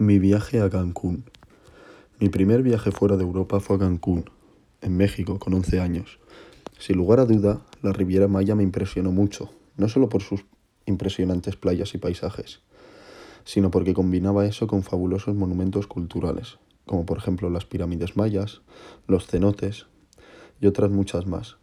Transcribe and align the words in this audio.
Mi 0.00 0.20
viaje 0.20 0.60
a 0.60 0.70
Cancún. 0.70 1.24
Mi 2.20 2.28
primer 2.28 2.62
viaje 2.62 2.92
fuera 2.92 3.16
de 3.16 3.24
Europa 3.24 3.58
fue 3.58 3.74
a 3.74 3.78
Cancún, 3.80 4.30
en 4.80 4.96
México, 4.96 5.40
con 5.40 5.54
11 5.54 5.80
años. 5.80 6.20
Sin 6.78 6.98
lugar 6.98 7.18
a 7.18 7.24
duda, 7.24 7.62
la 7.82 7.92
Riviera 7.92 8.28
Maya 8.28 8.54
me 8.54 8.62
impresionó 8.62 9.10
mucho, 9.10 9.50
no 9.76 9.88
solo 9.88 10.08
por 10.08 10.22
sus 10.22 10.44
impresionantes 10.86 11.56
playas 11.56 11.96
y 11.96 11.98
paisajes, 11.98 12.60
sino 13.44 13.72
porque 13.72 13.92
combinaba 13.92 14.46
eso 14.46 14.68
con 14.68 14.84
fabulosos 14.84 15.34
monumentos 15.34 15.88
culturales, 15.88 16.58
como 16.86 17.04
por 17.04 17.18
ejemplo 17.18 17.50
las 17.50 17.64
pirámides 17.64 18.16
mayas, 18.16 18.60
los 19.08 19.26
cenotes 19.26 19.86
y 20.60 20.68
otras 20.68 20.92
muchas 20.92 21.26
más. 21.26 21.56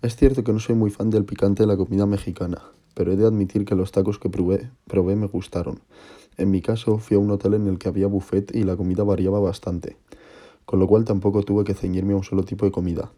Es 0.00 0.16
cierto 0.16 0.44
que 0.44 0.54
no 0.54 0.60
soy 0.60 0.76
muy 0.76 0.90
fan 0.90 1.10
del 1.10 1.26
picante 1.26 1.64
de 1.64 1.66
la 1.66 1.76
comida 1.76 2.06
mexicana, 2.06 2.62
pero 2.94 3.12
he 3.12 3.16
de 3.16 3.26
admitir 3.26 3.64
que 3.64 3.74
los 3.74 3.92
tacos 3.92 4.18
que 4.18 4.30
probé, 4.30 4.70
probé 4.86 5.16
me 5.16 5.26
gustaron 5.26 5.80
en 6.40 6.50
mi 6.50 6.62
caso, 6.62 6.96
fui 6.96 7.18
a 7.18 7.20
un 7.20 7.30
hotel 7.30 7.52
en 7.52 7.66
el 7.66 7.78
que 7.78 7.88
había 7.88 8.06
buffet 8.06 8.56
y 8.56 8.62
la 8.62 8.74
comida 8.74 9.04
variaba 9.04 9.40
bastante, 9.40 9.98
con 10.64 10.78
lo 10.78 10.86
cual 10.86 11.04
tampoco 11.04 11.42
tuve 11.42 11.64
que 11.64 11.74
ceñirme 11.74 12.14
a 12.14 12.16
un 12.16 12.24
solo 12.24 12.44
tipo 12.44 12.64
de 12.64 12.72
comida. 12.72 13.12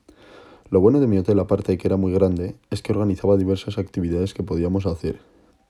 Lo 0.70 0.80
bueno 0.80 0.98
de 0.98 1.06
mi 1.06 1.18
hotel, 1.18 1.38
aparte 1.38 1.70
de 1.70 1.78
que 1.78 1.86
era 1.86 1.96
muy 1.96 2.12
grande, 2.12 2.56
es 2.70 2.82
que 2.82 2.92
organizaba 2.92 3.36
diversas 3.36 3.78
actividades 3.78 4.34
que 4.34 4.42
podíamos 4.42 4.86
hacer. 4.86 5.20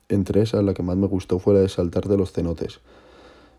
Entre 0.08 0.40
esas, 0.40 0.64
la 0.64 0.72
que 0.72 0.82
más 0.82 0.96
me 0.96 1.06
gustó 1.08 1.38
fue 1.38 1.52
la 1.52 1.60
de 1.60 1.68
saltar 1.68 2.08
de 2.08 2.16
los 2.16 2.32
cenotes, 2.32 2.80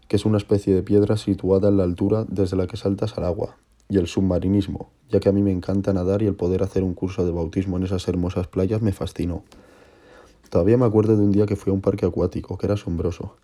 que 0.08 0.16
es 0.16 0.26
una 0.26 0.38
especie 0.38 0.74
de 0.74 0.82
piedra 0.82 1.16
situada 1.16 1.70
en 1.70 1.78
la 1.78 1.84
altura 1.84 2.26
desde 2.28 2.58
la 2.58 2.66
que 2.66 2.78
saltas 2.78 3.16
al 3.20 3.26
agua, 3.26 3.58
y 3.90 3.98
el 3.98 4.08
submarinismo, 4.08 4.90
ya 5.10 5.20
que 5.20 5.30
a 5.30 5.34
mí 5.34 5.44
me 5.44 5.52
encanta 5.52 5.94
nadar 5.94 6.24
y 6.24 6.26
el 6.26 6.36
poder 6.36 6.64
hacer 6.64 6.82
un 6.82 6.96
curso 6.96 7.26
de 7.26 7.32
bautismo 7.32 7.78
en 7.78 7.84
esas 7.84 8.08
hermosas 8.08 8.48
playas 8.48 8.82
me 8.82 8.92
fascinó. 8.92 9.44
Todavía 10.54 10.78
me 10.78 10.86
acuerdo 10.86 11.18
de 11.18 11.24
un 11.24 11.32
día 11.32 11.48
que 11.48 11.56
fui 11.56 11.72
a 11.72 11.74
un 11.74 11.82
parque 11.82 12.06
acuático, 12.06 12.60
que 12.60 12.68
era 12.68 12.76
asombroso 12.76 13.38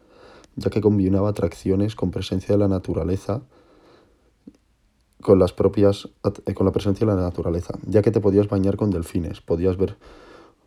ya 0.56 0.70
que 0.70 0.80
combinaba 0.80 1.30
atracciones 1.30 1.96
con 1.96 2.12
presencia 2.12 2.54
de 2.54 2.60
la 2.60 2.68
naturaleza 2.68 3.42
con 5.20 5.40
las 5.40 5.52
propias 5.52 6.10
eh, 6.46 6.54
con 6.54 6.68
la 6.68 6.72
presencia 6.72 7.08
de 7.08 7.16
la 7.16 7.20
naturaleza, 7.20 7.80
ya 7.88 8.04
que 8.04 8.12
te 8.12 8.22
podías 8.22 8.48
bañar 8.48 8.78
con 8.78 8.92
delfines, 8.92 9.42
podías 9.42 9.76
ver 9.76 9.98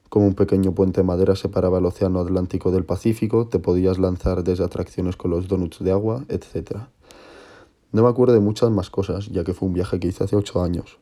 cómo 0.09 0.27
un 0.27 0.35
pequeño 0.35 0.73
puente 0.73 1.03
de 1.03 1.07
madera 1.07 1.37
separaba 1.37 1.79
el 1.79 1.87
océano 1.87 2.19
Atlántico 2.19 2.73
del 2.73 2.85
Pacífico, 2.85 3.47
te 3.47 3.61
podías 3.61 4.01
lanzar 4.01 4.43
desde 4.43 4.65
atracciones 4.65 5.17
con 5.17 5.31
los 5.31 5.47
donuts 5.47 5.79
de 5.79 5.93
agua, 5.93 6.25
etc. 6.29 6.89
No 7.93 8.03
me 8.03 8.09
acuerdo 8.09 8.35
de 8.35 8.41
muchas 8.41 8.71
más 8.73 8.91
cosas, 8.91 9.29
ya 9.29 9.45
que 9.45 9.55
fue 9.55 9.69
un 9.69 9.75
viaje 9.75 10.01
que 10.01 10.09
hice 10.09 10.25
hace 10.25 10.37
8 10.37 10.61
años, 10.61 10.99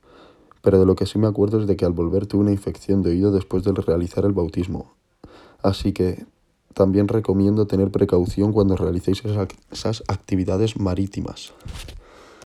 pero 0.62 0.78
de 0.78 0.86
lo 0.86 0.94
que 0.94 1.06
sí 1.06 1.18
me 1.18 1.26
acuerdo 1.26 1.60
es 1.60 1.66
de 1.66 1.76
que 1.76 1.86
al 1.86 1.92
volver 1.92 2.26
tuve 2.26 2.42
una 2.42 2.52
infección 2.52 3.02
de 3.02 3.10
oído 3.10 3.32
después 3.32 3.64
de 3.64 3.72
realizar 3.72 4.24
el 4.26 4.32
bautismo. 4.32 4.99
Así 5.62 5.92
que 5.92 6.24
también 6.74 7.08
recomiendo 7.08 7.66
tener 7.66 7.90
precaución 7.90 8.52
cuando 8.52 8.76
realicéis 8.76 9.22
esas 9.70 10.02
actividades 10.08 10.78
marítimas. 10.78 11.52